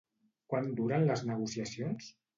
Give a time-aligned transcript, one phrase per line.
[0.53, 2.09] Quant duren les negociacions?